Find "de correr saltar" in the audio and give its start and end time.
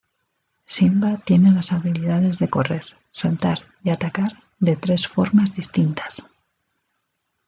2.39-3.59